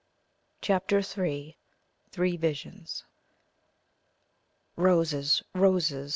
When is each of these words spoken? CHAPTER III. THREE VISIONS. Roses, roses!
CHAPTER 0.61 1.01
III. 1.21 1.59
THREE 2.09 2.35
VISIONS. 2.37 3.03
Roses, 4.75 5.43
roses! 5.53 6.09